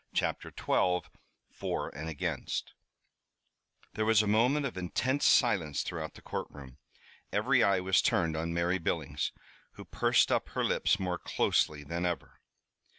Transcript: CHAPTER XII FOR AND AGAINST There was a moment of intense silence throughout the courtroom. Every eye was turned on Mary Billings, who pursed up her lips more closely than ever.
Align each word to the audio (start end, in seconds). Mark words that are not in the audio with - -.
CHAPTER 0.15 0.49
XII 0.57 1.01
FOR 1.51 1.89
AND 1.89 2.09
AGAINST 2.09 2.73
There 3.93 4.03
was 4.03 4.23
a 4.23 4.27
moment 4.27 4.65
of 4.65 4.75
intense 4.75 5.25
silence 5.25 5.83
throughout 5.83 6.15
the 6.15 6.23
courtroom. 6.23 6.79
Every 7.31 7.61
eye 7.63 7.81
was 7.81 8.01
turned 8.01 8.35
on 8.35 8.51
Mary 8.51 8.79
Billings, 8.79 9.31
who 9.73 9.85
pursed 9.85 10.31
up 10.31 10.49
her 10.49 10.63
lips 10.63 10.99
more 10.99 11.19
closely 11.19 11.83
than 11.83 12.07
ever. 12.07 12.39